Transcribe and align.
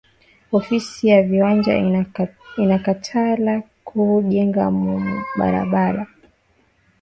Ofisi 0.51 1.07
ya 1.07 1.23
viwanja 1.27 1.77
ina 2.57 2.77
katala 2.83 3.53
ku 3.87 4.01
jenga 4.31 4.65
mu 4.79 4.91
ma 4.99 5.23
balala 5.71 6.03